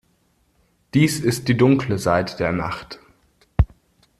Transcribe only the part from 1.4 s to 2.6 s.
die dunkle Seite der